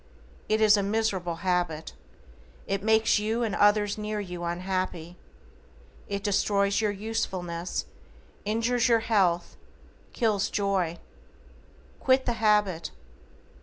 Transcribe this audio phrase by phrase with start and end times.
[0.49, 1.93] It is a miserable habit.
[2.65, 5.15] It makes you and others near you unhappy.
[6.07, 7.85] It destroys your usefulness,
[8.43, 9.57] injures your health,
[10.11, 10.97] kills joy.
[11.99, 12.89] QUIT THE HABIT.